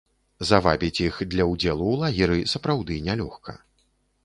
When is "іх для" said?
1.07-1.45